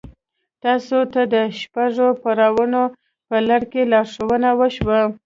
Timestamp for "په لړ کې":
3.29-3.81